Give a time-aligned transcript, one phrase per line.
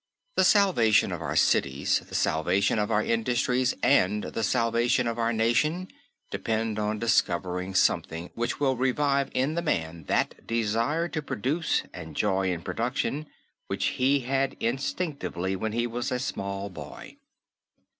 [0.35, 5.31] The salvation of our cities, the salvation of our industries and the salvation of our
[5.31, 5.89] nation
[6.31, 12.51] depend on discovering something which will revive in man that desire to produce and joy
[12.51, 13.27] in production
[13.67, 17.17] which he had instinctively when he was a small boy.